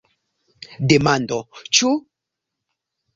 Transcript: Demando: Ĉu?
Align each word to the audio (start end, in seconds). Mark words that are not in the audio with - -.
Demando: 0.91 1.37
Ĉu? 1.79 1.91